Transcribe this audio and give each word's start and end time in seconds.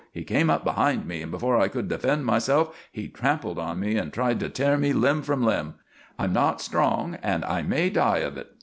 "He 0.11 0.23
came 0.23 0.49
up 0.49 0.63
behind 0.63 1.05
me, 1.05 1.21
and, 1.21 1.29
before 1.29 1.59
I 1.59 1.67
could 1.67 1.87
defend 1.87 2.25
myself, 2.25 2.75
he 2.91 3.07
trampled 3.07 3.59
on 3.59 3.79
me 3.79 3.97
and 3.97 4.11
tried 4.11 4.39
to 4.39 4.49
tear 4.49 4.75
me 4.75 4.93
limb 4.93 5.21
from 5.21 5.43
limb. 5.43 5.75
I'm 6.17 6.33
not 6.33 6.59
strong, 6.59 7.19
and 7.21 7.45
I 7.45 7.61
may 7.61 7.91
die 7.91 8.17
of 8.25 8.35
it. 8.35 8.47